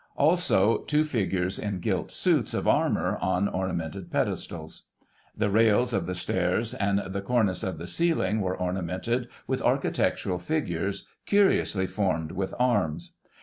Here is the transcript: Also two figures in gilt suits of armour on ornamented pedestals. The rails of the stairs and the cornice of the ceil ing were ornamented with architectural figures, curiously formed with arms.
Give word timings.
Also 0.17 0.79
two 0.85 1.03
figures 1.03 1.59
in 1.59 1.79
gilt 1.79 2.11
suits 2.11 2.55
of 2.55 2.67
armour 2.67 3.19
on 3.21 3.47
ornamented 3.47 4.09
pedestals. 4.09 4.87
The 5.37 5.51
rails 5.51 5.93
of 5.93 6.07
the 6.07 6.15
stairs 6.15 6.73
and 6.73 7.03
the 7.13 7.21
cornice 7.21 7.61
of 7.61 7.77
the 7.77 7.85
ceil 7.85 8.27
ing 8.27 8.41
were 8.41 8.57
ornamented 8.57 9.27
with 9.45 9.61
architectural 9.61 10.39
figures, 10.39 11.07
curiously 11.27 11.85
formed 11.85 12.31
with 12.31 12.55
arms. 12.57 13.13